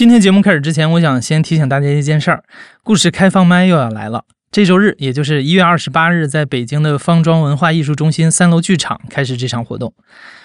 [0.00, 2.42] 今天节目开始之前，我想先提醒大家一件事儿：
[2.82, 4.24] 故事开放麦又要来了。
[4.50, 9.92] 这周日，也就是一月二十八日，在北京的方庄文化艺术中心三楼剧场开始这场活动。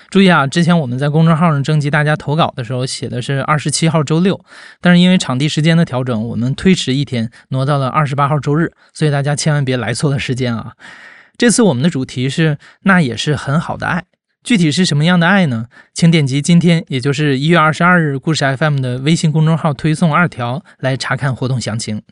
[0.09, 4.43] 注意啊，之前我们在公众号上征集大家投稿的时候，写的是二十七号周六，
[4.81, 10.73] 但是因为场地时间的调整，我们推迟一天，挪到了二十八号周日，所以大家千万别来错了时间啊！
[11.37, 14.03] 这次我们的主题是“那也是很好的爱”。
[14.45, 15.65] 具体是什么样的爱呢？
[15.91, 22.03] 请点击今天，也就是一月二十二日，故事 FM 的微信公众号推送二条来查看活动详情。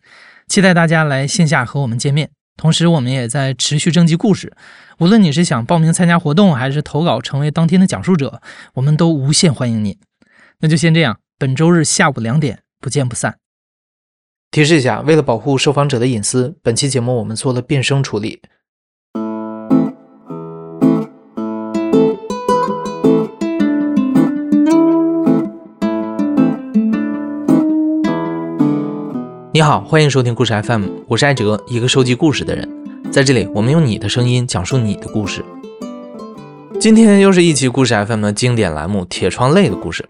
[0.48, 2.32] 期待大家来线下和我们见面。
[2.58, 4.52] 同时，我们也在持续征集故事。
[4.98, 8.42] 无论你是想报名参加活动，还是投稿成为当天的讲述者，
[8.74, 10.00] 我们都无限欢迎你。
[10.62, 13.38] 那就先这样，本周日下午两点不见不散。
[14.50, 18.42] 提示一下，为了保护受访者的隐私，本期节目我们做了变声处理。
[29.66, 32.68] 好，欢迎收听故事 FM，我是艾哲，一个收集故事的人。
[33.10, 35.42] 在这里，我们用你的声音讲述你的故事。
[36.82, 40.06] 今天又是一期故事 FM 的经典栏目《铁窗泪》的故事。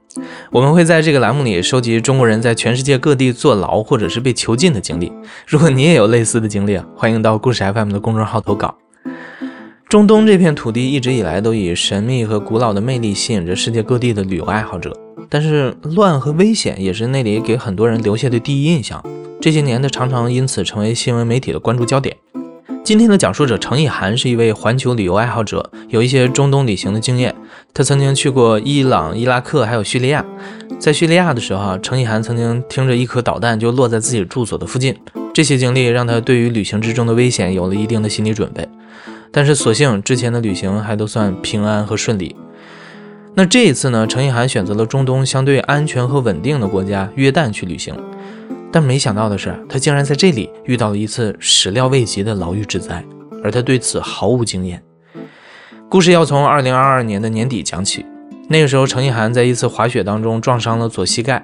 [0.50, 5.14] 我们会在这个栏目里收集中国人在全世界各地坐牢或者是被囚禁的经历。
[5.46, 8.76] 如果你也有类似的经历啊，欢迎到故事 FM 的公众号投稿。
[9.88, 14.92] 中东这片土地一直以来都以神秘和古老的魅力吸引着世界各地的旅游爱好者，
[15.30, 19.03] 但是乱和危险也是那里给很多人留下的第一印象。
[19.42, 22.16] 这些年，他常常因此成为新闻媒体的关注焦点。
[22.83, 27.34] 今天的讲述者程意涵是一位环球旅游爱好者，有一些中东旅行的经验。
[27.73, 30.25] 他曾经去过伊朗、伊拉克，还有叙利亚。
[30.80, 34.95] 在叙利亚的时候，程意涵曾经听着一颗导弹就落在自己住所的附近。
[35.34, 38.67] 这些经历让他对于旅行之中的危险有了一定的心理准备。
[39.31, 42.36] 但是，所幸之前的旅行还都算平安和顺利。
[43.36, 44.06] 那这一次呢？
[44.06, 47.95] 程意涵选择了中东相对安全和稳定的国家约旦去旅行。
[48.72, 53.03] 但没想到的是，他竟然在这里遇到了一次始料未及的牢狱之灾，
[53.44, 54.84] 而他对此毫无经验。
[55.90, 58.06] 故事要从二零二二年的年底讲起。
[58.50, 61.44] 那个时候，程意涵在一次滑雪当中撞伤了左膝盖，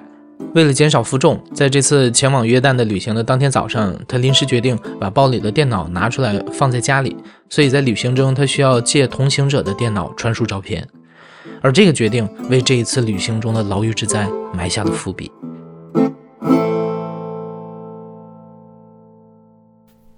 [0.54, 7.16] 为了减少负重，在这次前往约旦的旅行的当天早上，他临时决定把包里的电脑拿出来放在家里。
[7.48, 10.86] 所以在旅行中，他需要借同行者的电脑传输照片，
[11.62, 15.30] 而这个决定为这一次旅行中的牢狱之灾埋下了伏笔。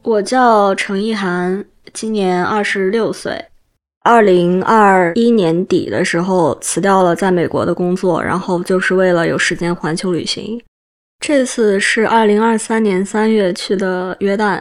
[0.03, 3.47] 我叫程意涵，今年二十六岁。
[4.05, 10.61] 二零二一年底的时候辞掉了在美国的工作，然后就是为了有时间环球旅行。
[11.21, 14.61] 这次是二零二三年三月去的约旦。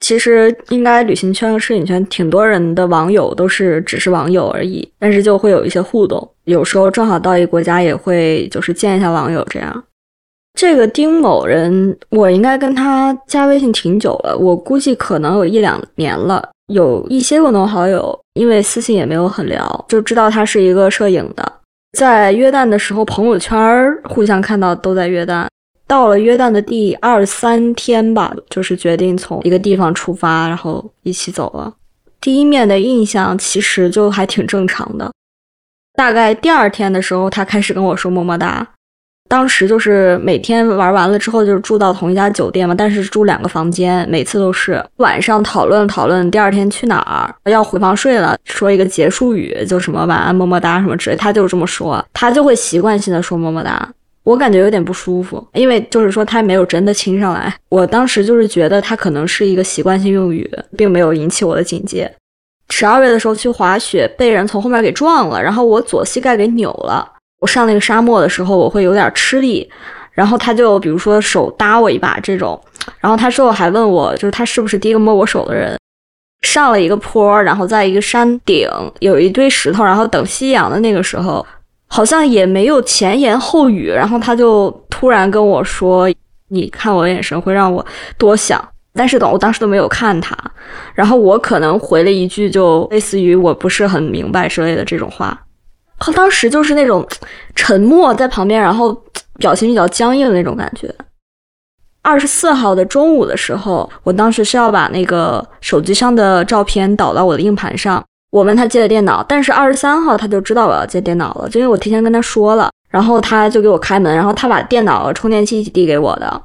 [0.00, 6.28] 其实应该旅行圈和摄影圈挺多人的网友都是只是网友而已，但是就会有一些互动。
[6.44, 9.84] 有时候正好到一个国家也会就是见一下网友这样。
[10.58, 21.52] 这个丁某人，我应该跟他加微信挺久了，我估计可能有一两年了，有一些共同好友，因为私信也没有很聊，就知道他是一个摄影的。
[21.98, 23.58] 在约旦的时候，朋友圈
[24.04, 25.46] 互相看到都在约旦。
[25.86, 31.72] 到了约旦的第二三天吧，就是决定从一个地方出发，然后一起走了。
[32.20, 35.12] 第一面的印象其实就还挺正常的。
[35.94, 38.66] 大概第二天的时候，他开始跟我说么么哒。
[39.28, 53.92] 当时就是每天玩完了之后，就是住到同一家酒店嘛，但是住两个房间，每次都是晚上讨论讨论第二天去哪儿，要回房睡了，说一个结束语，就什么晚安么么哒什么之类，他就是这么说，他就会习惯性的说么么哒，
[54.26, 62.12] 我感觉有点不舒服，因为就是说他没有真的亲上来，我当时就是觉得他可能是一个习惯性用语，并没有引起我的警戒。
[62.70, 67.08] 十二月的时候去滑雪，被人从后面给撞了，然后我左膝盖给扭了。
[67.38, 69.70] 我上那个沙漠的时候，我会有点吃力，
[70.10, 72.60] 然后他就比如说手搭我一把这种，
[72.98, 75.78] 然后他说我还问我，就是他是不是第一个摸我手的人。
[76.42, 81.46] 上了一个坡，然后在一个山顶有一堆石头，然后等夕阳的那个时候，
[81.96, 86.06] 好像也没有前言后语，然后他就突然跟我说
[86.52, 87.82] ：“你看我的眼神会让我
[88.18, 88.62] 多想。”
[88.92, 90.36] 但是等我当时都没有看他，
[90.92, 95.42] 然后我可能回了一句，就类似于我不是很明白之类的这种话。
[95.98, 97.02] 他当时就是那种
[97.54, 98.94] 沉默在旁边，然后
[99.38, 100.94] 表情比较僵硬的那种感觉。
[102.02, 108.04] 二十四号的中午的时候，我当时是要把那个手机上的照片导到我的硬盘上。
[108.36, 116.42] 我问他借的电脑，但是二十三号他就知道我要借电脑了，就因为我提前跟他说了，然后他就给我开门，然后他把电脑和充电器一起递给我的。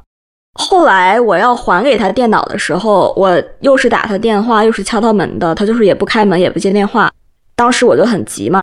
[0.54, 7.12] 后来我要还给他电脑的时候，我又是打他电话，又是敲他门的，他就是也不开门，也不接电话。
[7.58, 8.62] 当时我就很急嘛。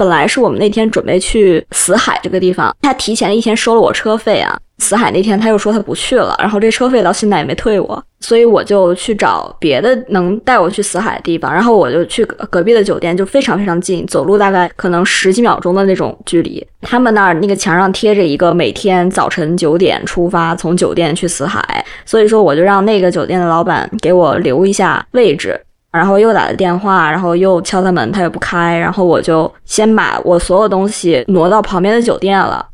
[0.00, 16.66] 本来是我们那天准备去死海这个地方，他提前一天收了我车费啊，死海那天他又说他不去了，然后这车费到现在也没退我，所以我就去找别的能带我去死海的地方，然后我就去隔壁的酒店，就非常非常近，走路大概可能十几秒钟的那种距离。
[16.80, 25.60] 他们那儿那个墙上贴着一个每天早晨九点出发，从酒店去死海，所以说我就让那个酒店的老板给我留一下位置，
[25.92, 32.64] 然后又打了电话，然后又敲他门，他也不开，然后我就先把我所有东西挪到旁边的酒店了。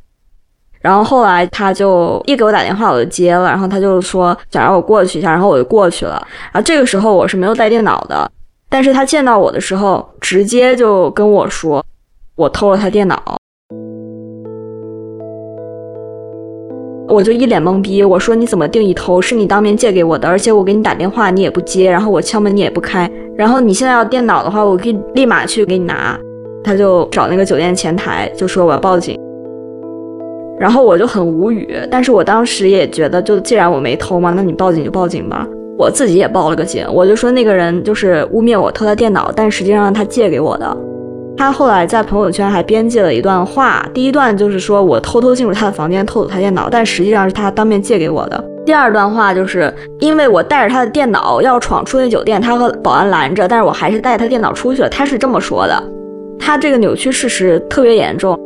[0.80, 3.48] 然后后来他就一给我打电话，我就接了。
[3.48, 6.12] 然后他就说想让我过去一下，然后我就过去了。
[6.52, 8.30] 然后这个时候我是没有带电脑的，
[8.68, 11.84] 但是他见到我的时候，直接就跟我说
[12.36, 13.20] 我偷了他电脑。
[17.08, 19.22] 我就一脸懵逼，我说你怎么定义偷？
[19.22, 23.10] 是你当面借给我的，而且我给你打电话你也不接，然后我敲门你也不开。
[23.36, 26.18] 然后你现在要电脑的话，我可以立马去给你拿。
[26.64, 29.16] 他就找那个酒店前台，就说我要报警。
[30.58, 35.46] 然后我就很无语，但是我当时也觉得，就既然我没偷嘛，那你报警就报警吧。
[35.78, 40.76] 我自己也报了个警，我就说那个人就是污蔑我偷他电脑，但实际上他借给我的。
[41.36, 48.44] 他后来在朋友圈还编辑了一段话，第一段就是说我偷偷进入他的房间偷走他电脑，但实际上是他当面借给我的。
[48.64, 54.88] 第二段话就是因为我带着他的电脑要闯出那酒店，他和保安拦着，但是我还是带他电脑出去了。
[54.88, 55.82] 他是这么说的，
[56.38, 58.38] 他这个扭曲事实特别严重。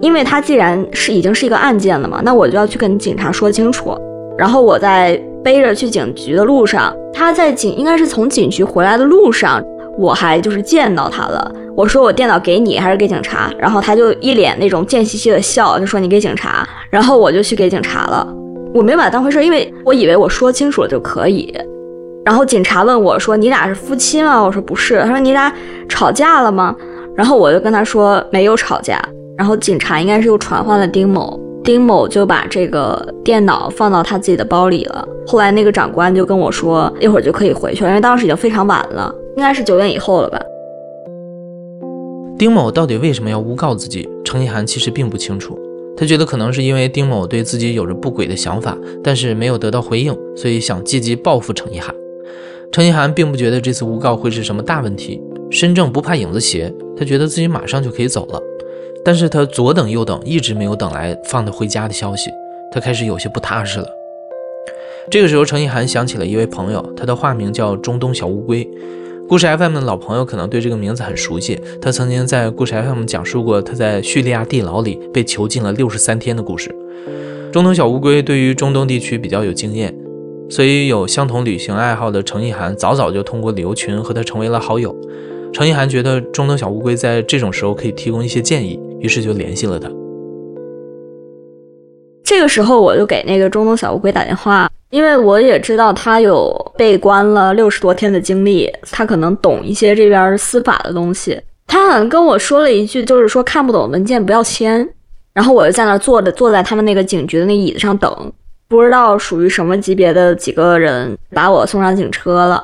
[0.00, 3.96] 因为他既然是已经是一个案件了嘛，那我就要去跟警察说清楚。
[4.36, 9.62] 然后我在背着去警局的路上，他在警应该是从警局回来的路上，
[9.98, 11.52] 我还就是见到他了。
[11.76, 13.50] 我说我电脑给你还是给警察？
[13.58, 16.66] 然后他就一脸那种贱兮兮的笑，就说你给警察。
[16.90, 18.26] 然后我就去给警察了。
[18.74, 21.54] 我没把他当回事，因为我以为我说清楚了就可以。
[22.24, 24.42] 然后警察问我说你俩是夫妻吗？
[24.42, 25.00] 我说不是。
[25.00, 25.52] 他说你俩
[25.88, 26.74] 吵架了吗？
[27.16, 29.02] 然后我就跟他说没有吵架。
[29.36, 35.08] 然后警察应该是又传唤了丁某，丁某就把这个电脑放到他自己的包里了。
[35.26, 40.40] 后来那个长官就跟我说，一会儿就可以回去了，因为当时已经非常晚了，应该是九点以后了吧。
[42.38, 44.08] 丁某到底为什么要诬告自己？
[44.24, 45.58] 程一涵其实并不清楚，
[45.96, 51.94] 他觉得可能是因为丁某对自己有着不轨的想法，但是没有得到回应，所以想借机报复程一涵。
[52.72, 55.20] 程一涵并不觉得这次诬告会是什么大问题，
[55.50, 58.40] 身正不怕影子斜，他觉得自己马上就可以走了。
[59.04, 62.30] 但是他左等右等，一直没有等来放他回家的消息，
[62.72, 63.86] 他开始有些不踏实了。
[65.10, 68.66] 这个时候，程一涵想起了一位朋友，他的化名叫中东小乌龟。
[69.32, 76.68] 故事 FM 的老朋友可能对这个名字很熟悉，他曾经在故事 FM 讲述过他在叙利亚地牢里被囚禁了六十三天的故事。
[77.50, 79.96] 中东小乌龟对于中东地区比较有经验，
[80.50, 84.94] 所以有相同旅行爱好的程一涵早早就通过旅游群和他成为了好友。
[85.50, 88.78] 程一涵觉得中东小乌龟在这种时候可以提供一些建议。
[89.00, 89.90] 于是就联系了他。
[92.22, 101.40] 这个时候我就给那个中东小乌龟打电话，因为我也知道他有被关了六十多天的经历，他可能懂一些这边司法的东西。
[101.66, 104.86] 他好像跟我说了一句，就是说看不懂文件不要签。
[105.32, 108.32] 然后我就在那坐着，坐在他们那个警局的那椅子上等，
[108.68, 112.62] 不知道属于什么级别的几个人把我送上警车了。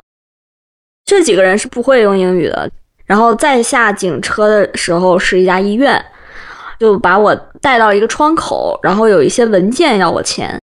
[1.05, 2.69] 这几个人是不会用英语的。
[3.07, 5.99] 然后再下警车的时候是一家医院。
[6.79, 10.58] 就把我带到一个窗口，然后有一些文件要我签，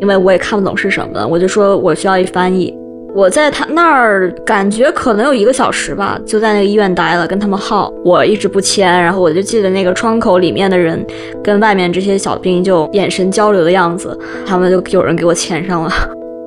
[0.00, 2.76] 因为我也看不懂是什么，我就说我需要一翻译。
[3.12, 7.92] 我在他那儿感觉可能有一个小时吧，就在那个医院待了，跟他们耗。
[8.04, 11.04] 我一直不签，然后我就记得那个窗口里面的人
[11.42, 14.16] 跟外面这些小兵就眼神交流的样子，
[14.46, 15.90] 他们就有人给我签上了，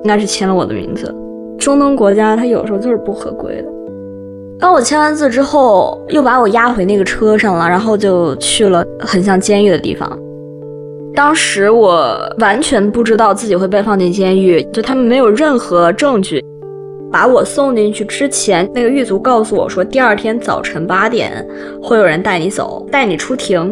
[0.05, 1.13] 应该是签了我的名字。
[1.59, 3.67] 中东国家他有时候就是不合规的。
[4.57, 10.17] 当我签完字之后，又把我押回那个车上了，然后就去了很像监狱的地方。
[11.15, 16.43] 当时我完全不知道自己会被放进监狱，就他们没有任何证据。
[17.11, 21.47] 把我送进去之前，那个狱卒告诉我说，第二天早晨八点
[21.79, 23.71] 会有人带你走，带你出庭。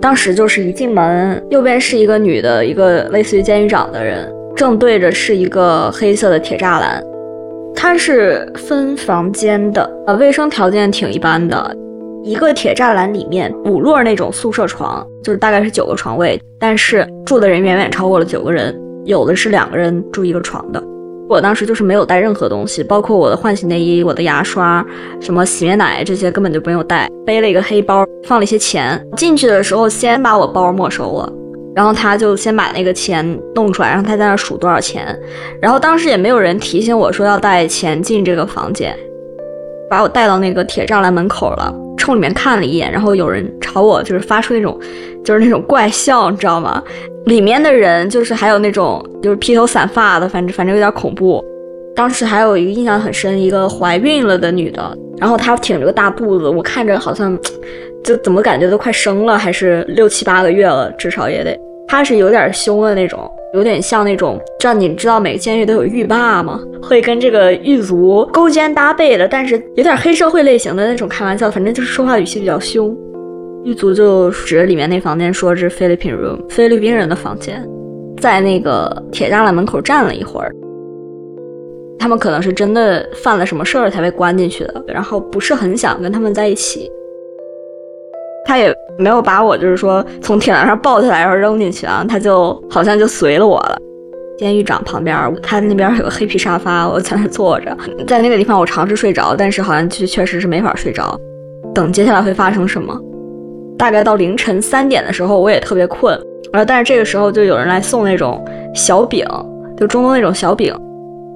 [0.00, 7.00] 当时就是一进门，右边是一个女的，一个类似于监狱长的人，正对着是一个黑色的铁栅栏。
[7.76, 11.76] 它是分房间的，呃，卫生条件挺一般的。
[12.24, 20.82] 一个铁栅栏里面五摞那种宿舍床，就是大概是九个床位，但是住的人远远超过了九个人，有的是两个人住一个床的。
[21.28, 24.82] 我当时就是没有带任何东西，包括我的换洗内衣、我的牙刷、
[25.20, 28.98] 什么洗面奶这些根本就没有带，背了一个黑包，放了一些钱。
[29.18, 31.30] 进去的时候先把我包没收了。
[31.76, 35.14] 然后他就先把那个钱弄出来，然后他在那数多少钱，
[35.60, 38.96] 然后当时也没有人提醒我说要带钱进这个房间，
[39.90, 41.74] 把我带到那个铁栅栏门口了。
[42.04, 44.78] 冲里面看了一眼，然后有人朝我就是发出那种
[45.24, 46.82] 就是那种怪笑，你知道吗？
[47.24, 51.42] 里面的人就是还有那种就是披头散发的，反正反正有点恐怖。
[51.96, 57.38] 当时还有一个印象很深，一个怀孕了的女的，然后她挺着个大肚子，我看着好像
[58.04, 61.58] 就怎么感觉都快生了，还是六七八个月了，至少也得。
[61.94, 66.60] 他是有点凶的那种，有点像那种，知道你知道每个监狱都有狱霸吗？
[66.82, 72.92] 会跟这个狱卒勾肩搭背的，但是有点黑社会类型的那种开玩笑，反正就是说话语气比较凶。
[73.64, 77.64] 狱卒就指着里面那房间说：“这是菲律宾 room，菲律宾人的房间。”
[78.18, 80.50] 在那个铁栅栏门口站了一会儿，
[81.96, 86.90] 他们可能是真的犯了什么事儿才被关进去的，然后不是很想跟他们在一起。
[88.44, 93.76] 他也没有把我就是说从铁栏上抱下来然后扔进去啊，他就好像就随了我了。
[94.36, 101.16] 监狱长旁边，他那边有个黑皮沙发，我在那坐着，在那个地方我尝试睡着，但是好像确确实是没法睡着。
[101.72, 103.00] 等接下来会发生什么？
[103.78, 106.14] 大概到凌晨三点的时候，我也特别困，
[106.52, 109.24] 然后但是这个时候就有人来送那种小饼，
[109.76, 110.74] 就中东那种小饼，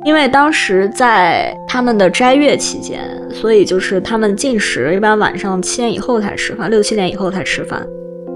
[0.04, 3.00] 因为当时在他们的斋月期间，
[3.32, 7.84] 所以就是他们进食一般晚上七点以后才吃饭，六七点以后才吃饭。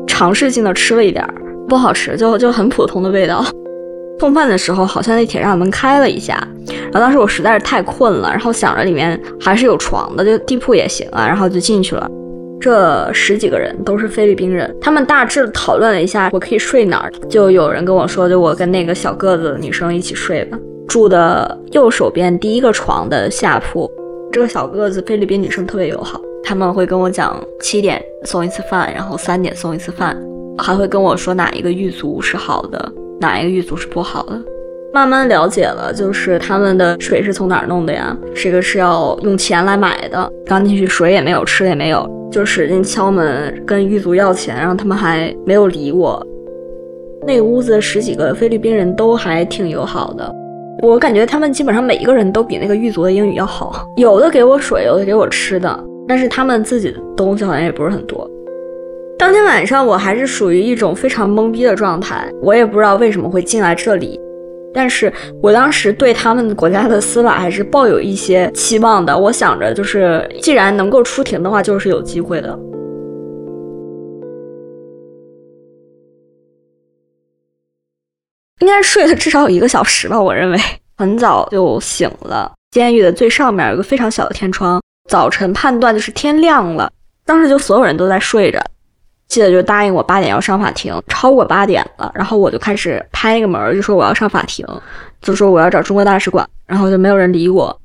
[0.06, 1.34] 尝试性的吃了一点儿，
[1.68, 3.44] 不好吃，就就很普通的味道。
[4.20, 12.08] 送饭的时候好像那铁栅门开了一下，然后当时我实在是太困了，然后想着里面还是有床的，就地铺也行啊，然后就进去了。
[12.60, 20.56] 这十几个人都是菲律宾人，他们大致讨论了一下我可以睡哪儿，就有人跟我说，就我跟那个小个子的女生一起睡吧，
[20.88, 23.90] 住的右手边第一个床的下铺。
[24.30, 30.16] 这个小个子菲律宾女生特别友好，他们会跟我讲七点送一次饭，然后三点送一次饭，
[30.58, 34.40] 还会跟我说哪一个狱卒是好的，哪一个狱卒是不好的。
[34.94, 38.14] 慢慢了解了，就是他们的水是从哪儿弄的呀？
[38.34, 40.30] 这个是要用钱来买的。
[40.44, 46.22] 刚进去水也没有，吃也没有，就使劲敲门跟狱卒要钱，然后他们还没有理我。
[47.26, 50.30] 那屋子十几个菲律宾人都还挺友好的，
[50.80, 58.28] 我感觉他们基本上每一个人都比那个狱卒的英语要好，有的给我水，有的给我吃的，但是他们自己的东西好像也不是很多。
[59.18, 64.18] 当天晚上我还是属于一种非常懵逼的状态，我也不知道为什么会进来这里。
[64.74, 65.12] 但是
[65.42, 69.16] 我当时对他们国家的司法还是抱有一些期望的。
[69.16, 72.58] 我想着，就是既然能够出庭的话，就是有机会的。
[78.62, 80.58] 应该睡了至少有一个小时吧，我认为
[80.96, 82.52] 很早就醒了。
[82.70, 86.88] 监狱的最上面有个非常小的天窗，早晨判断就是天亮了，
[87.26, 88.64] 当时就所有人都在睡着。
[89.26, 94.64] 记得就答应我八点要上法庭，超过八点了，然后我就开始拍那个门，就说我要上法庭，
[95.20, 97.76] 就说我要找中国大使馆，然后就没有人理我。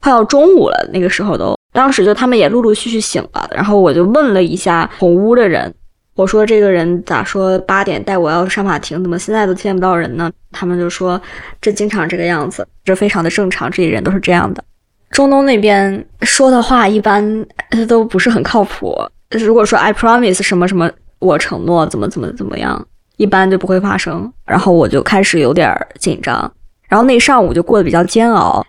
[0.00, 5.72] 快到中午了，那个时候都，当时就他们也陆陆续续醒了，然后我就问了一下同屋的人，
[6.18, 10.28] 我说这个人咋说八点带我要上法庭，怎么现在都见不到人呢？
[10.50, 11.20] 他们就说
[11.60, 14.64] 这经常这个样子，这非常的正常，这里人都是这样的。
[15.12, 17.46] 中东那边说的话一般
[17.86, 18.92] 都不是很靠谱。
[19.30, 22.84] 如果说 I promise 什么什么，我承诺怎么怎么怎么样，
[23.16, 24.32] 一般就不会发生。
[24.44, 26.52] 然后我就开始有点紧张，
[26.88, 28.66] 然后那上午就过得比较煎熬。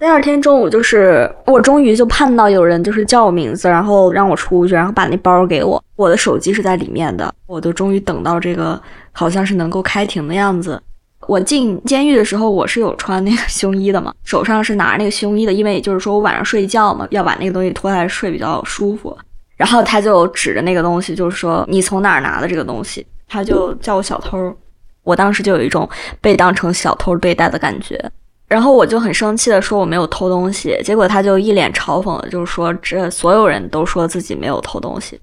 [0.00, 5.84] 第二天中午，就是我终于就盼到有人就是叫我名字，然后让我出去，然后把那包给我。
[5.94, 8.80] 我的手机是在里面的，我就终于等到这个
[9.12, 10.82] 好像是能够开庭的样子。
[11.26, 19.14] 我进监狱的时候，我是有穿那个胸衣的嘛，手上是拿着那个胸衣的，因为就是说我晚上睡觉嘛，要把那个东西脱下来睡比较舒服。
[19.54, 23.06] 然后他就指着那个东西，就是说你从哪儿拿的这个东西？
[23.28, 24.56] 他就叫我小偷，
[25.02, 25.86] 我当时就有一种
[26.22, 28.10] 被当成小偷对待的感觉。
[28.50, 35.18] 然后我就很生气的说我没有偷东西，结果他就一脸嘲讽的，就是说这所有人都说自己没有偷东西。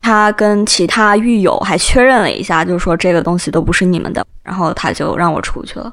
[0.00, 4.24] 他跟其他狱友还确认了一下，就是说这个东西都不是你们的。
[4.44, 5.92] 然后他就让我出去了，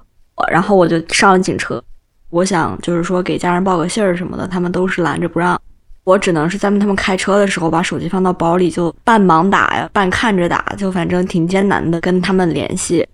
[0.51, 1.83] 然后我就上了警车，
[2.29, 5.59] 我想就是说给家人报个信儿什么的，他们都是拦着不让。
[6.03, 13.05] 我只能是在他们开车的时候把手机放到包里，就半盲打呀，半看着打，就反正挺艰难的跟他们联系，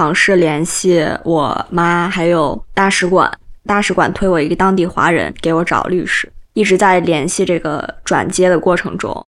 [0.00, 3.30] 尝试联系我妈，还有大使馆，
[3.66, 9.26] 大使馆推我一个当地华人给我找律师，一直在联系这个转接的过程中。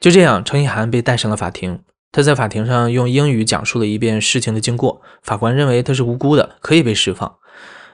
[0.00, 7.36] 就这样，程一涵被带上了法庭，他在法庭上用英语讲述了一遍事情的经过，法官认为他是无辜的，可以被释放。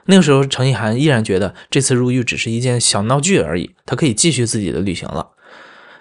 [0.05, 5.33] 那个时候，程一涵依然觉得这次入狱只是一件小闹剧而已，他可以继续自己的旅行了。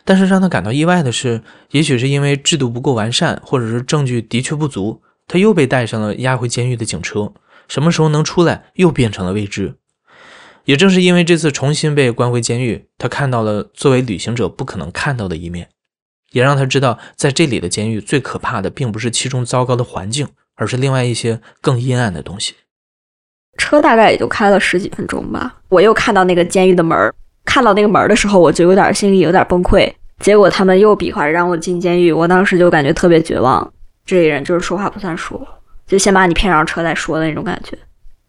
[0.07, 7.35] 但是让他感到意外的是，也许是因为制度不够完善，或者是证据的确不足，他又被带上了押回监狱的警车。
[7.67, 9.75] 什么时候能出来，又变成了未知。
[10.65, 15.69] 也正是因为这次重新被关回监狱，他看到了作为旅行者不可能看到的一面，
[16.31, 22.55] 也让他知道，在这里的监狱最可怕的并不是其中糟糕的环境，而是另外一些更阴暗的东西。
[23.59, 27.13] 车大概也就开了十几分钟吧，我又看到那个监狱的门儿，
[27.47, 29.91] 看到那个门的时候，我就有点心里有点崩溃。
[30.19, 33.73] 结果他们又比划着让我进监狱，我当时就感觉特别绝望。
[34.05, 35.41] 这人就是说话不算数，
[35.87, 37.77] 就先把你骗上车再说的那种感觉。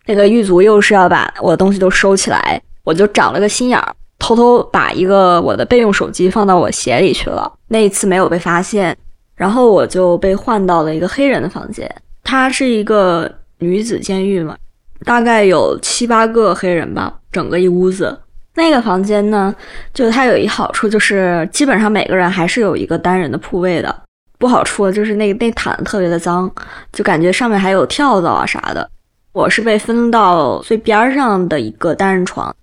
[0.06, 7.52] 那个狱卒又是要把我的东西都收起来，我就长了个心眼儿，偷偷把一个我的备用手机放到我鞋里去了。
[7.68, 8.96] 那一次没有被发现，
[9.36, 11.90] 然后我就被换到了一个黑人的房间。
[12.24, 14.58] 它是一个女子监狱嘛，
[15.06, 18.18] 大概有七八个黑人吧，整个一屋子。
[18.58, 19.56] 那个房间呢，
[19.94, 24.04] 就它有一好处，就是基本上每个人还是有一个单人的铺位的。
[24.40, 26.52] 不好处就是那那毯子特别的脏，
[26.92, 28.90] 就感觉上面还有跳蚤啊啥的。
[29.32, 32.54] 我是被分到最边上的一个单人床。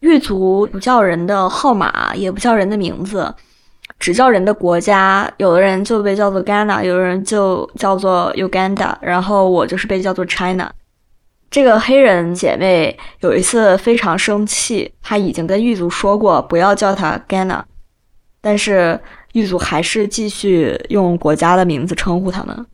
[0.00, 3.32] 狱卒不叫人的号码，也不叫人的名字，
[3.98, 5.30] 只叫人的国家。
[5.36, 10.70] 有的人就被叫做 Ghana，有的人就叫做 Uganda，然后我就是被叫做 China。
[11.50, 17.62] 这个黑人姐妹有一次非常生气，她已经跟狱卒说过不要叫她 Gana，
[18.40, 18.98] 但是
[19.32, 22.66] 狱卒还是继续用国家的名字称呼他们。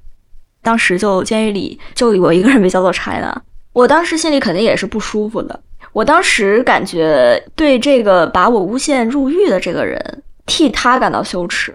[0.62, 3.40] 当时就监狱里就我一个人被叫做 China，
[3.73, 5.59] 我当时心里肯定也是不舒服的。
[5.92, 11.75] 我当时感觉对这个把我诬陷入狱的这个人，替他感到羞耻。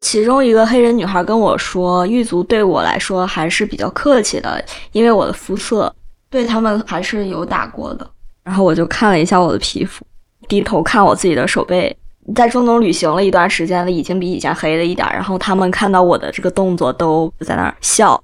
[0.00, 5.94] 其中一个黑人女孩跟我说，狱卒对我来说还是比较客气的，因为我的肤色，
[6.30, 8.10] 对他们还是有打过的。
[8.42, 10.04] 然后我就看了一下我的皮肤，
[10.48, 11.94] 低头看我自己的手背，
[12.34, 15.06] 在中东旅行了一段时间了，已经比以前黑了一点。
[15.12, 18.20] 然后他们看到我的这个动作，都在那儿笑。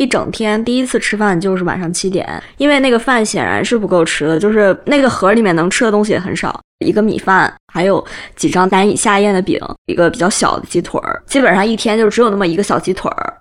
[0.00, 8.02] 一整天第一次吃饭就是晚上七点，因为那个饭显然是不够吃的，就是那个盒里面能吃的东西也很少，一个米饭，还有
[8.34, 13.36] 几张难以下咽的饼，一个比较小的鸡腿儿，基本上一天就只有那么一个小鸡腿儿。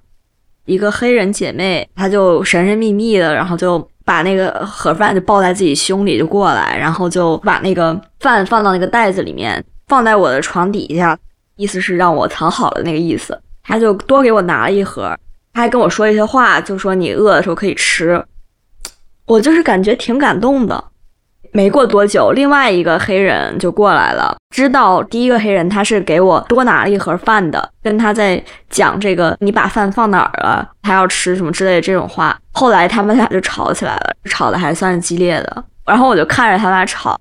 [0.66, 11.18] 一个黑人姐妹，她就神神秘秘的，然后就把那个盒饭就抱在自己胸里就过来，然后就把那个饭放到那个袋子里面，放在我的床底下，
[11.56, 13.40] 意思是让我藏好了那个意思。
[13.64, 15.18] 她就多给我拿了一盒。
[15.60, 18.24] 还跟我说一些话，就说你饿的时候可以吃，
[19.26, 20.84] 我就是感觉挺感动的。
[21.52, 32.38] 没过多久，另外一个黑人就过来了，知道第一个黑人他是给我多拿了一盒饭的，跟他在讲这个你把饭放哪儿了，他要吃什么之类的这种话。
[32.52, 35.64] 后来他们俩就吵起来了，吵的还算是激烈的。
[35.88, 37.20] 然后我就看着他俩吵，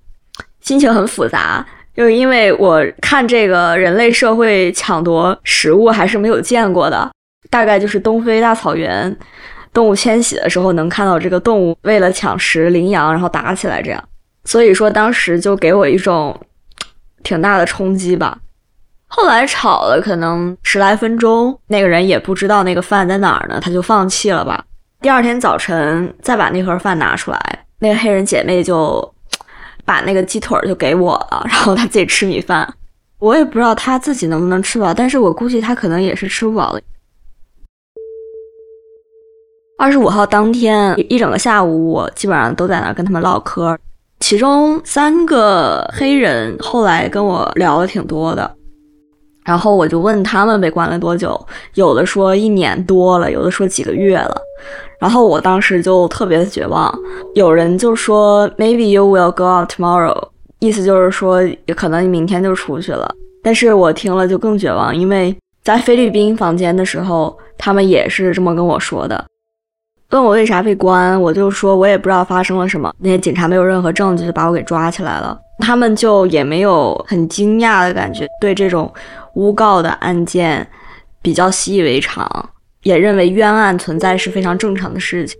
[0.60, 7.10] 心情很复杂，就因为我看这个人类社会抢夺食物还是没有见过的。
[7.50, 9.16] 大概就是东非大草原
[9.72, 14.02] 动物迁徙的时候能看到这个动物为了抢食羚羊，然后打起来这样。
[14.44, 16.38] 所以说当时就给我一种
[17.22, 18.38] 挺大的冲击吧。
[19.06, 24.64] 后来吵了可能十来分钟，那个人也不知道那个饭在哪儿呢，他就放弃了吧。
[25.00, 29.14] 第二天早晨再把那盒饭拿出来，那个黑人姐妹就
[29.84, 32.68] 把那个鸡腿就给我了， 然后她自己吃米饭。
[33.18, 36.82] 我也不知道她自己能不能吃饱，但是我估计她可能也是吃不饱的。
[39.78, 43.78] 二十五号当天一整个下午，我基本上都在那跟他们唠嗑。
[44.18, 48.52] 其中三个黑人后来跟我聊的挺多的，
[49.44, 51.40] 然后我就问他们被关了多久，
[51.74, 54.36] 有的说一年多了，有的说几个月了。
[54.98, 56.92] 然后我当时就特别的绝望。
[57.36, 60.20] 有人就说 Maybe you will go out tomorrow，
[60.58, 63.08] 意思就是说也可能你明天就出去了。
[63.44, 69.24] 但是我听了就更绝望，因为在菲律宾房间的时候，他们也是这么跟我说的。
[70.10, 72.90] 问我为啥被关，我就说我也不知道发生了什么。
[72.98, 78.90] 那些警察没有任何证据就把我给抓起来了，他们就也没有很惊讶的感觉，对这种
[79.34, 80.66] 诬告的案件
[81.20, 82.26] 比较习以为常，
[82.84, 85.38] 也认为冤案存在是非常正常的事情。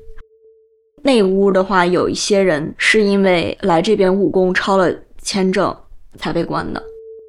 [1.03, 5.75] 那屋的话，有一些人是因为来这边务工超了签证
[6.19, 6.83] 才被关的，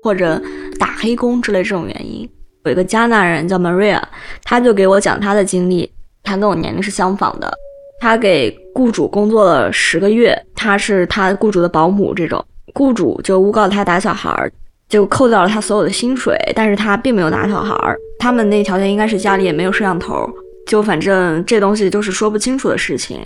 [0.04, 0.42] 或者
[0.78, 2.30] 打黑工之类这种原因。
[2.66, 4.02] 有一个加拿大人叫 Maria，
[4.44, 5.90] 他就给我讲他的经历。
[6.24, 7.52] 他跟我年龄是相仿的，
[8.00, 14.52] 他给雇主工作了十个月，他是他雇主的保姆，这种雇主就诬告他打小孩，
[14.88, 17.76] 就扣掉了他所有的薪水，但是他并没有打小孩，
[18.20, 20.30] 他们那条件应该是家里也没有摄像头，
[20.68, 23.20] 就反正这东西就是说不清楚的事情。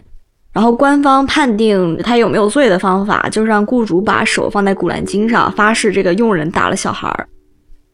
[0.53, 7.12] 然后官方判定他有没有罪的方法，就是让雇主把手放在古兰经上，发誓这个佣人打了小孩。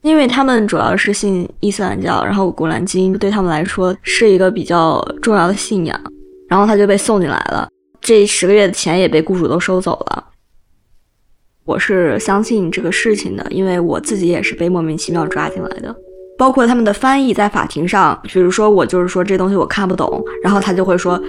[0.01, 5.99] 因为他们主要是信伊斯兰教，然后古兰经对他们来说是一个比较重要的信仰，
[6.47, 7.67] 然后他就被送进来了。
[7.99, 10.25] 这十个月的钱也被雇主都收走了。
[11.65, 15.95] 我是相信这个事情的，因为我自己也是被莫名其妙抓进来的。
[16.37, 21.21] 包括他们的翻译在法庭上，比如说我就是说这东西我看不懂，然后他就会说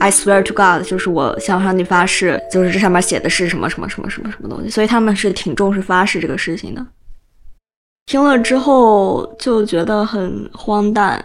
[0.00, 6.84] ，I swear to God，就是我向上帝发誓，就是这上面写的是什么什么什么什么什么东西，所以他们是挺重视发誓这个事情的。
[8.06, 11.24] 听了之后就觉得很荒诞，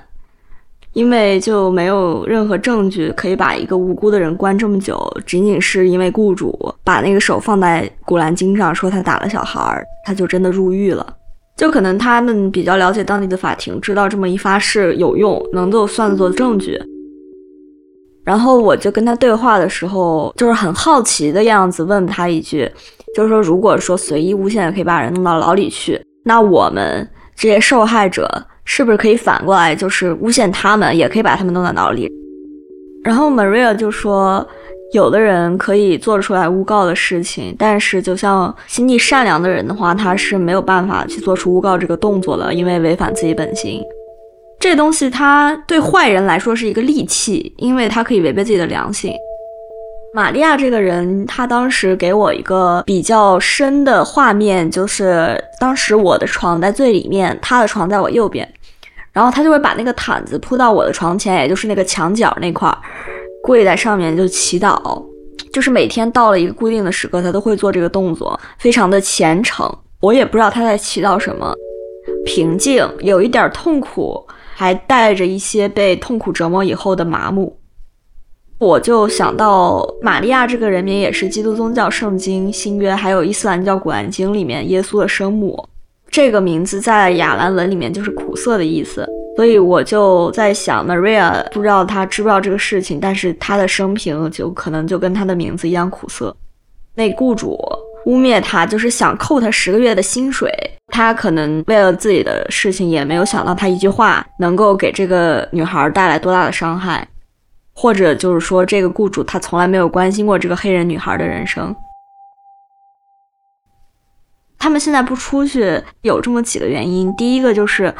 [0.93, 11.15] 因为就没有任何证据可以把一个无辜的人关这么久，仅仅是因为雇主把那个手放在《古兰经》上说他打了小孩，他就真的入狱了。
[11.57, 16.81] 就可能他们比较了解当地的法庭，知道这么一发誓有用，能够算作证据。
[18.23, 22.71] 然后我就跟他对话的时候，就是很好奇的样子，问他一句，
[23.13, 28.29] 就是说，如果说随意诬陷可以把人弄到牢里去，那我们这些受害者
[28.63, 32.07] 是不是可以反过来，就是诬陷他们，也可以把他们弄到牢里？
[33.03, 34.47] 然后 Maria 就说。
[34.91, 43.83] 有的人可以做出来诬告的事情，但是就像心地善良的人的话，他是没有办法去做出诬告这个动作的，因为违反自己本心。
[44.59, 49.13] 这东西它对坏人来说是一个利器，因为它可以违背自己的良心。
[50.13, 58.51] 玛利亚这个人，他当时给我一个比较深的画面，就是当时我的床在最里面，他的床在我右边，
[59.13, 62.77] 然后他就会把那个毯子铺到我的床前，也就是那个墙角那块儿。
[63.43, 65.01] 跪在上面就祈祷，
[65.53, 69.71] 就是每天到了一个固定的时刻，他都会做这个动作，非常的虔诚。
[70.01, 71.53] 我也不知道他在祈祷什么，
[72.25, 77.58] 平静，有一点痛苦，还带着一些被痛苦折磨以后的麻木。
[78.59, 85.67] 我就想到玛利亚这个人名也是基督宗教圣经新约，还有伊斯兰教古兰经里面耶稣的生母。
[86.11, 89.07] 这个名字在亚兰文里面就是苦涩的意思。
[89.37, 96.35] 所以我就在想，Maria 不知道他知不知道这个事情，但是他的生平就可能就跟他的名字一样苦涩。
[96.95, 97.57] 那雇主
[98.07, 100.51] 污蔑他，就是想扣他十个月的薪水。
[100.91, 107.07] 他可能为了自己的事情，也没有想到他一句话能够给这个女孩带来多大的伤害，
[107.79, 111.73] 或者就是说，这个雇主他从来没有关心过这个黑人女孩的人生。
[114.57, 117.15] 他们现在不出去，有这么几个原因。
[117.15, 117.93] 第一个就是。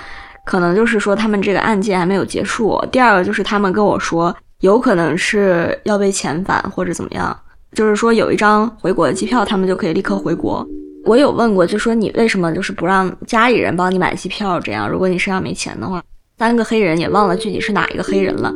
[0.46, 2.84] 可能就是说他们这个案件还没有结束。
[2.92, 7.40] 第二个就是他们跟我说，有可能是要被遣返或者怎么样，
[7.74, 10.66] 就是说有一张回国的机票，他们就可以立刻回国。
[11.06, 14.60] 我有问过，就说你为什么就是不让家里人帮你买机票？
[14.60, 16.02] 这样，如果你身上没钱的话，
[16.40, 18.52] 三个黑人也忘了具体是哪一个黑人了，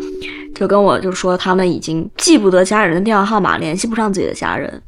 [0.56, 4.82] 就跟我就说他们已经记不得家人的电话号码，联系不上自己的家人。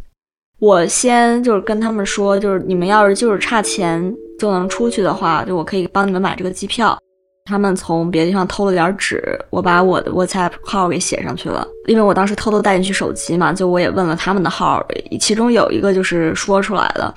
[0.60, 4.16] 我先就是跟他们说，就是你们要是就是差钱。
[4.38, 6.98] 就能出去的话，就我可以帮你们买这个机票。
[7.46, 11.66] 他们从别的地方偷了点纸，我把我的 WhatsApp 号给写上去了。
[11.86, 14.86] 因为我当时偷偷带进去手机嘛，就我也问了他们的号，
[15.22, 17.16] 其中有一个就是说出来了，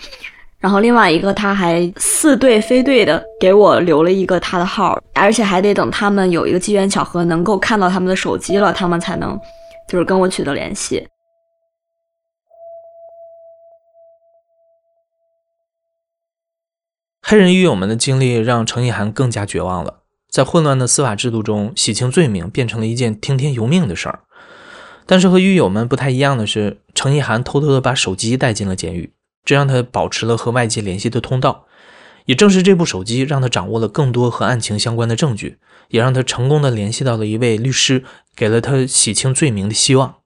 [0.60, 9.38] 然后另外一个他还似对非对的给我留了一个他的号，而且还得等他们有一个机缘巧合能够看到他们的手机了，他们才能
[9.88, 11.06] 就是跟我取得联系。
[17.22, 20.00] 黑人狱友们的经历让程一涵更加绝望了。
[20.30, 24.20] 在混乱的司法制度中，洗清罪名变成了一件听天由命的事儿。
[25.06, 29.12] 但是和狱友们不太一样的是，程一涵偷偷的把手机带进了监狱，
[29.44, 31.64] 这让他保持了和外界联系的通道。
[32.26, 35.56] 也正是这部手机，让他掌握了更多和案情相关的证据，
[35.88, 38.04] 也让他成功的联系到了一位律师，
[38.36, 40.16] 给了他洗清罪名的希望。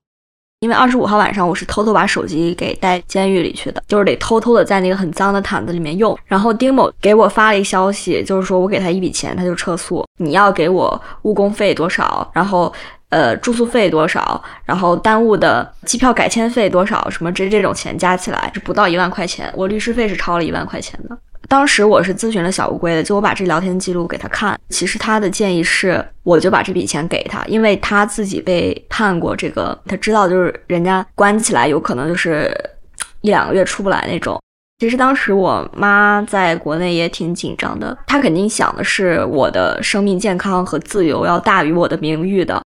[0.58, 6.16] 因为二十五号晚上，我是偷偷把手机给带监狱里去的，就是得偷偷的在那个很脏的毯子里面用。
[6.24, 10.04] 然后丁某给我发了一消息，就是说我给他一笔钱，他就撤诉。
[10.18, 12.28] 你要给我误工费多少？
[12.32, 12.72] 然后
[13.12, 14.42] 呃住宿费多少？
[14.64, 17.08] 然后耽误的机票改签费多少？
[17.10, 21.16] 什么这这种钱加起来是不到一万块钱，我律师费是超了一万块钱的。
[21.46, 24.58] 当时我是咨询了小乌龟的，就我把这聊天记录给他看。
[24.70, 32.50] 其实他的建议是，我就把这笔钱给他，因为他自己被判过这个，他知道就是人家关起来有可能就是
[33.20, 34.40] 一两个月出不来那种。
[34.78, 42.62] 其实当时我妈在国内也挺紧张的，她肯定想的是我的生命健康和自由要大于我的名誉的。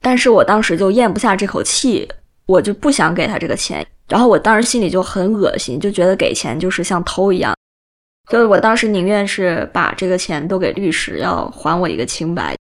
[0.00, 2.08] 但是我当时就咽不下这口气，
[2.46, 3.86] 我就不想给他这个钱。
[4.08, 7.54] 然后我当时心里就很恶心，就觉得给钱就是像偷一样。
[8.30, 12.56] 所以我当时宁愿是把这个钱都给律师，要还我一个清白。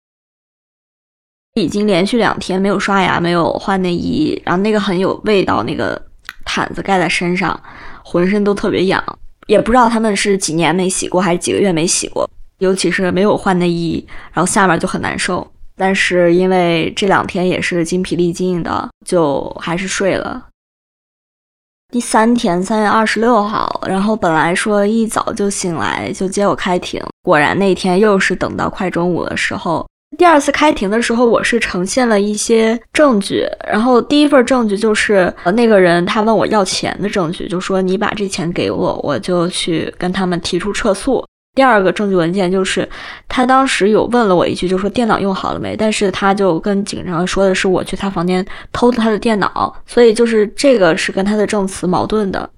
[1.54, 6.00] 已经连续两天没有刷牙，没有换内衣，然后那个很有味道，那个
[6.44, 7.58] 毯子盖在身上，
[8.02, 9.02] 浑身都特别痒。
[9.46, 12.28] 也不知道他们是几年没洗过，还是几个月没洗过。
[12.58, 15.46] 尤其是没有换内衣，然后下面就很难受。
[15.76, 20.46] 但是因为这两天也是精疲力尽的，就还是睡了。
[21.92, 29.86] 第三天，三月二十六号，然后本来说一早就醒来就接我开庭，果然那天又是等到快中午的时候。
[30.16, 41.24] 第二次开庭的时候，我是呈现了一些证据，然后第一份证据就是呃那个人他问我要钱的证据，就说你把这钱给我，我就去跟他们提出撤诉。
[41.54, 42.88] 第二个证据文件就是，
[43.28, 45.76] 他当时有问了我一句，就说电脑用好了没？
[45.76, 52.50] 但是他就跟警察说的是我去他房间偷的他的电脑，所以就是这个是跟他的证词矛盾的。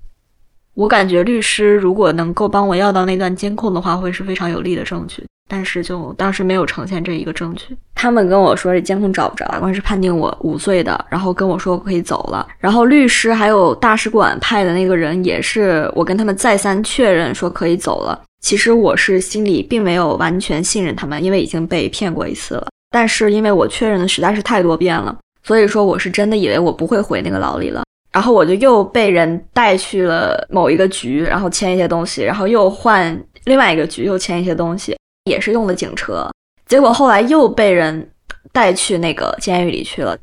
[0.75, 5.25] 我感觉律师如果能够帮我要到那段监控的话，会是非常有利的证据。
[5.49, 7.77] 但是就当时没有呈现这一个证据。
[7.95, 12.45] 他们跟我说这监控找不着，法官是判定我无罪的，然后跟我说我可以走了。
[12.59, 18.21] 然后律师还有大使馆派的那个人也是我跟他们再三确认说可以走了。
[18.47, 22.69] 其实我是心里并没有完全信任他们，因为已经被骗过一次了。
[22.93, 27.83] 但是因为我确认的实在是太多遍了，所以说我是真的以为我不会回那个牢里了。
[28.13, 34.97] 然后我就又被人带去了某一个局，然后签一些东西，然后又换另外一个局又签一些东西。
[35.29, 36.31] 也是用的警车，
[36.67, 38.09] 结果后来又被人
[38.53, 40.17] 带去那个监狱里去了。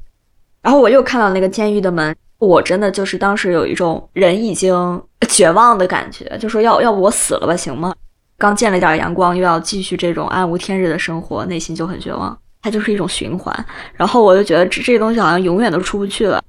[0.61, 7.93] 然后我又看到那个监狱的门，我真的就是当时有一种人已经绝望的感觉，就说要要不我死了吧，行吗？
[8.37, 12.37] 刚见了点阳光，又要继续这种暗无天日的生活，内心就很绝望。
[12.61, 13.53] 它就是一种循环。
[13.95, 16.41] 然后我就觉得这这东西好像永远都出不去了。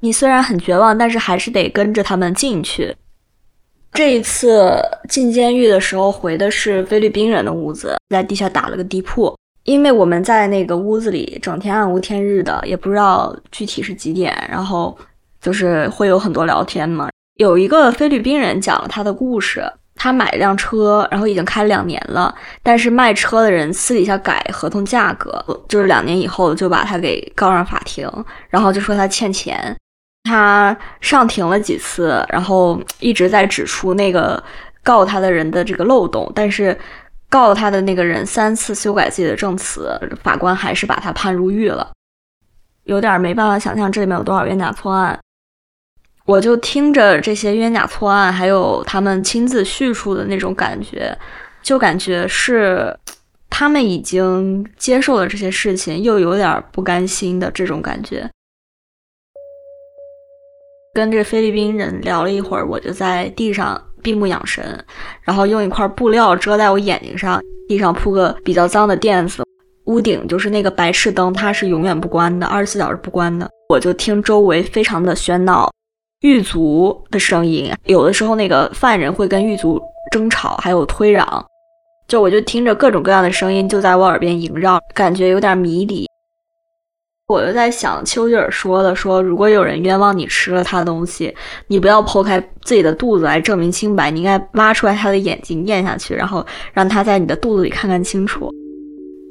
[0.00, 2.94] 你虽然很绝望，但是还是得跟着他们进去。
[3.92, 9.34] 这一次进监狱的时候回的是菲律宾人的屋子，在地下打了个地铺，
[9.64, 14.96] 因为我们在那个屋子里整天暗无天日的，也不知道具体是几点，然后
[15.40, 17.08] 就是会有很多聊天嘛。
[17.36, 19.64] 有一个菲律宾人讲了他的故事，
[19.96, 28.08] 他买了辆车，然后已经开了两年了，但是卖车的人私底下改合同价格，就是两年以后就把他给告上法庭，
[28.50, 29.74] 然后就说他欠钱。
[30.28, 34.42] 他上庭了几次，然后一直在指出那个
[34.82, 36.76] 告他的人的这个漏洞，但是
[37.28, 41.92] 告他的那个人三次修改自己的证词，法官还是把他判入狱了。
[42.84, 45.16] 有点没办法想象这里面有多少冤假错案。
[46.26, 51.16] 我就听着这些冤假错案，还有他们亲自叙述的那种感觉，
[51.62, 52.94] 就感觉是
[53.48, 58.28] 他们已经接受了这些事情，又有点不甘心的这种感觉。
[60.94, 64.84] 跟这菲律宾人聊了一会儿，我就在地上闭目养神，
[65.22, 69.44] 然后用一块布料遮在我眼睛上，地上铺个比较脏的垫子，
[69.84, 73.48] 屋顶就是那个白炽灯，它是永远不关的，二十四小时不关的。
[73.68, 75.70] 我就听周围非常的喧闹，
[76.22, 81.44] 狱卒的声音，有的时候那个犯人会跟狱卒争吵，还有推攘，
[82.08, 86.06] 就我就听着各种各样的声音就在我耳边萦绕，感觉有点迷离。
[87.28, 91.34] 我就在想，丘吉尔说的，说如果有人冤枉你吃了他的东西，
[91.66, 98.48] 你不要剖开自己的肚子来证明清白，你应该挖出来他的眼睛咽下去，然后让他在你的肚子里看看清楚。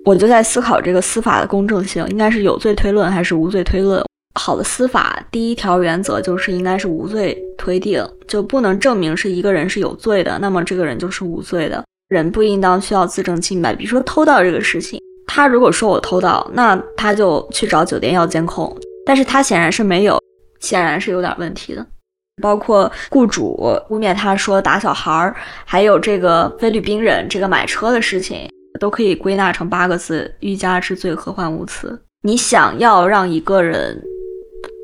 [0.04, 4.04] 我就在思考这个司法的公正性，应该是有罪推论还是无罪推论？
[4.36, 11.84] 好的司法第一条原则就是应该是无罪推定，就不能证明是一个人是有罪的，那么这个人就是无罪的。
[12.10, 15.00] 人不应当需要自证清白，比如说偷盗这个事情。
[15.26, 20.22] 他如果说我偷盗，那他就去找酒店要监控，但是他显然是没有，
[20.60, 21.86] 显然是有点问题的。
[22.42, 23.58] 包括雇主
[23.90, 32.00] 污蔑他说打小孩儿，还有这个菲律宾人这个买车的事情，都可以归纳成八个字：欲加之罪，何患无辞。
[32.22, 34.00] 你想要让一个人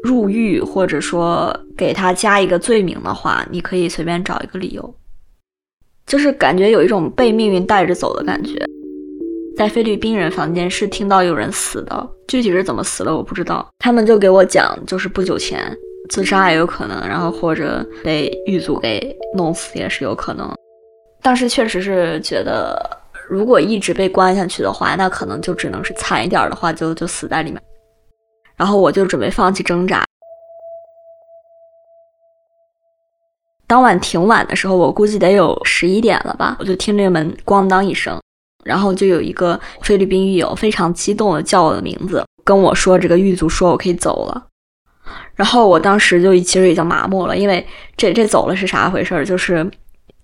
[0.03, 4.95] 入狱，或者说给他加一个罪名的话，你可以随便找一个理由，
[6.05, 8.53] 就是感觉有一种被命运带着走的感觉。
[9.57, 13.67] 在菲律宾人房间是听到有人死的，具体是怎么死的我不知道。
[13.79, 15.77] 他们就给我讲，就是不久前
[16.09, 20.51] 自杀也有可能，然后或者被狱卒给弄死也是有可能。
[21.21, 22.79] 当时确实是觉得，
[23.29, 27.61] 如果一直被关下去的话，那可能就只能是惨一点的话，就就死在里面。
[28.61, 30.05] 然后我就准备放弃挣扎。
[33.65, 38.21] 当晚挺晚的时候，我估计得有十一点了吧，我就听这个门咣当一声。
[38.63, 44.45] 然后就有一个菲律宾狱友非常激动的叫我的名字，跟我说这个狱卒说我可以走了。
[45.33, 47.65] 然后我当时就其实已经麻木了，因为
[47.97, 49.25] 这这走了是啥回事？
[49.25, 49.67] 就是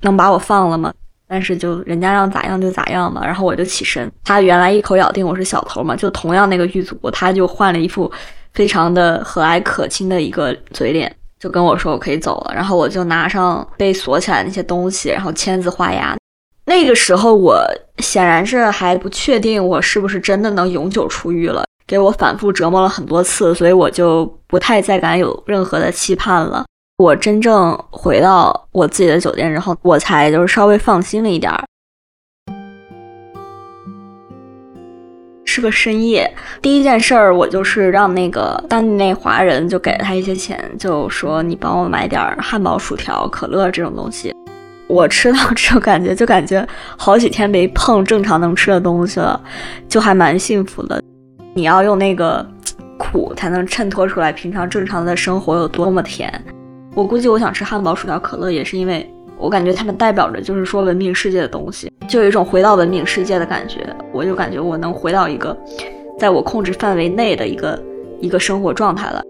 [0.02, 0.94] 能把我放了吗？
[1.28, 3.26] 但是就人家让咋样就咋样嘛。
[3.26, 8.12] 然后我就起身，他原来一口咬定我是小偷嘛，就同样那个狱卒，他就换了一副
[8.54, 12.54] 非常的和蔼可亲的一个嘴脸，就跟我说我可以走了。
[12.56, 16.16] 然后我就拿上被锁起来那些东西，然后签字画押。
[16.66, 17.64] 那个时候我
[18.00, 26.66] 显然是还不确定我是不是真的能永久出狱了，给我反复折磨了很多次，所以我就不太再敢有任何的期盼了。
[26.98, 31.64] 我真正回到我自己的酒店之后，我才就是稍微放心了一点儿。
[35.46, 44.34] 是个深夜，第一件事儿我就是让那个当地那华人就给了他一些钱，就说你帮我买点汉堡、薯条、可乐这种东西。
[44.88, 49.40] 我吃到这种感觉，就感觉好几天没碰正常能吃的东西了，
[49.88, 51.00] 就还蛮幸福的。
[51.54, 52.44] 你要用那个
[52.98, 56.44] 苦才能衬托出来平常正常的生活有多么甜。
[56.98, 59.08] 我估计我想吃汉堡、薯条、可乐，也是因为
[59.38, 63.88] 我感觉它们代表着就是说文明世界的东西，就有一种回到文明世界的感觉。
[64.12, 65.56] 我就感觉我能回到一个
[66.18, 67.80] 在我控制范围内的一个
[68.20, 69.22] 一个生活状态了。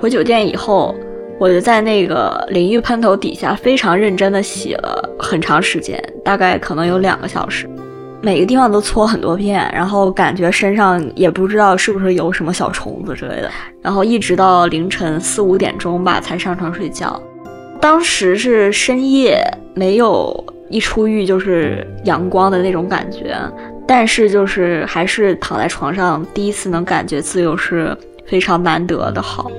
[0.00, 0.94] 回酒店以后。
[1.36, 7.68] 我就在那个淋浴喷头底下非常认真的洗了很长时间，大概可能有两个小时，
[8.24, 13.50] 每个地方都搓很多遍，然后感觉身上也不知道是不是有什么小虫子之类的，
[13.82, 17.22] 然后一直到凌晨四五点钟吧才上床睡觉。
[17.82, 19.38] 当时是深夜，
[19.74, 23.36] 没有一出狱就是阳光的那种感觉，
[23.86, 29.50] 但是就是还是躺在床上第一次能感觉自由是非常难得的好。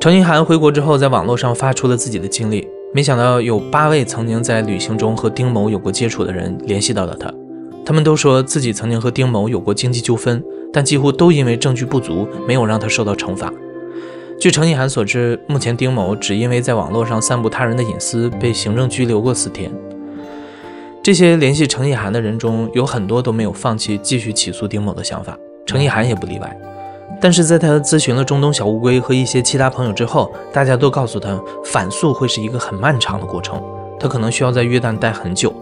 [0.00, 2.68] 程一涵回国之后，在网络上发出了自己的经历。
[2.92, 7.32] 没想到有八位曾经在旅行中和丁某有过接触的人联系到了他，
[7.86, 13.52] 他们都说自己曾经和丁某有过经济纠纷，但几乎都因为证据不足，没有让他受到惩罚。
[14.40, 19.70] 据程一涵所知，目前丁某只因为在网络上散布他人的隐私，被行政拘留过四天。
[21.00, 26.58] 这些联系程一涵的人中，有很多都没有放弃继续起诉丁某的想法，程一涵也不例外。
[27.20, 33.62] 但是在他咨询了中东小乌龟和一些其他朋友之后，大家都告诉他，反诉会是一个很漫长的过程，
[33.98, 35.52] 他可能需要在约旦待很久，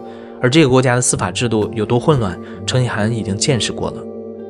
[0.40, 3.96] 而这个国家的司法制度有多混乱，程一涵已经见识过了。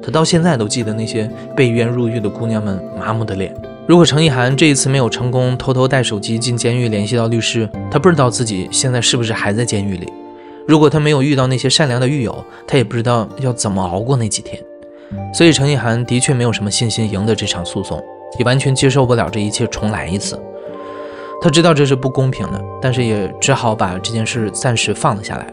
[0.02, 3.54] 他到现在都记得那些被冤入狱的姑娘们麻木的脸。
[3.86, 10.12] 如果程一涵这一次没有成功偷偷带手机进监狱联系到律师，他不知道自己现在是不是还在监狱里。
[10.66, 14.62] 如果他没有遇到那些善良的狱友，他也不知道要怎么熬过那几天。
[15.32, 18.02] 所以，程一涵的确没有什么信心赢得这场诉讼，
[18.38, 20.40] 也完全接受不了这一切重来一次。
[21.40, 25.46] 他知道这是不公平的，但是也只好把这件事暂时放了下来。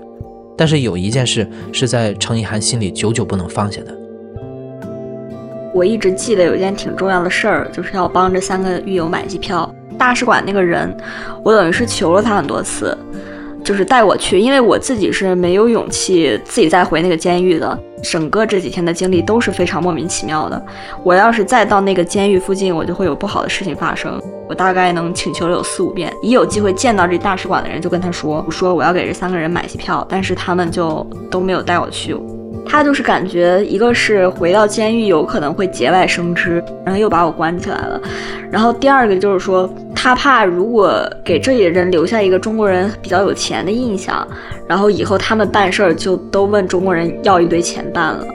[0.58, 3.96] 但是有一件事是在程一涵心里久久不能放下的。
[5.74, 9.70] 我一直记得有一件挺重要的事儿，就是要帮这三个狱友买机票。
[9.98, 10.96] 大使馆那个人，
[11.44, 12.98] 我等于是求了他很多次。
[13.66, 17.78] 就是带我去，因为我自己是没有勇气自己再回那个监狱的。
[18.04, 20.66] 整个这几天的经历都是非常莫名其妙的。
[21.04, 24.22] 我要是再到那个监狱附近，我就会有不好的事情发生。
[24.48, 32.16] 我大概能请求了有四五遍，一有机会见到这大使馆的人，就跟他说，我说我要给这三个人买机票，但是他们就都没有带我去。
[32.68, 38.02] 他就是感觉，一个是回到监狱有可能会节外生枝，然后又把我关起来了。
[38.52, 44.28] 然后第二个就是说，他怕如果给这里的人留下一个中国人比较有钱的印象，
[44.68, 48.26] 然后以后他们办事儿就都问中国人要一堆钱办了。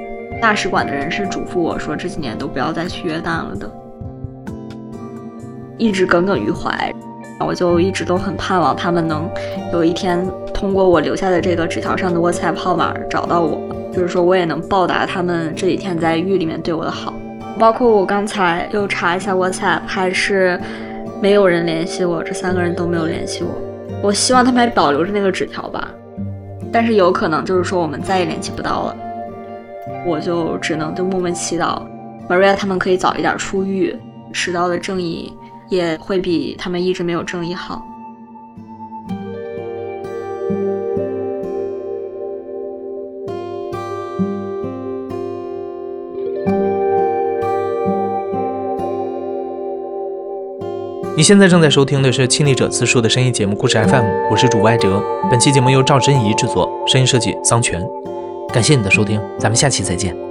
[0.40, 3.70] 大使馆的人是嘱咐我说，这几年都不要再去约旦了的，
[5.76, 6.92] 一直耿耿于怀。
[7.46, 9.26] 我就一直都很盼望他们能
[9.72, 13.58] 有一天通过我留下的这个纸条上的 WhatsApp 号码找到我。
[13.92, 17.12] 就是说我也能报答他们这几天在狱里面对我的好，
[17.58, 20.60] 包括我刚才又查一下 WhatsApp，还是
[21.20, 23.50] 没有人联系我，这三个人都没有联系我。
[24.02, 25.90] 我希望他们还保留着那个纸条吧，
[26.72, 28.96] 但是有可能就是说我们再也联系不到了，
[30.06, 31.82] 我就只能就默默祈祷
[32.28, 33.94] ，Maria 他们可以早一点出狱，
[34.32, 35.32] 迟到的正义
[35.68, 37.84] 也会比他们一直没有正义好。
[51.20, 55.04] 你现在正在收听的是亲历者自述的声音节目《故事 FM》，我是主播艾哲。
[55.30, 57.86] 本期节目由赵真怡制作，声音设计桑泉。
[58.50, 60.29] 感谢你的收听，咱们下期再见。